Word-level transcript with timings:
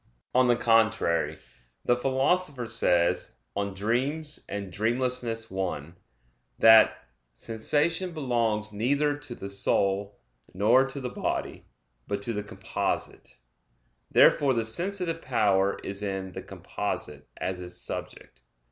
On 0.33 0.47
the 0.47 0.55
contrary, 0.55 1.37
The 1.85 1.95
Philosopher 1.95 2.65
says 2.65 3.35
(De 3.55 3.61
Somno 3.61 3.71
et 4.49 4.71
Vigilia 4.75 5.81
i) 5.89 5.93
that 6.57 7.07
"sensation 7.35 8.11
belongs 8.11 8.73
neither 8.73 9.15
to 9.15 9.35
the 9.35 9.47
soul, 9.47 10.17
nor 10.55 10.87
to 10.87 10.99
the 10.99 11.11
body, 11.11 11.67
but 12.07 12.23
to 12.23 12.33
the 12.33 12.41
composite." 12.41 13.37
Therefore 14.09 14.55
the 14.55 14.65
sensitive 14.65 15.21
power 15.21 15.77
is 15.83 16.01
in 16.01 16.31
"the 16.31 16.41
composite" 16.41 17.27
as 17.37 17.59
its 17.59 17.75
subject. 17.75 18.41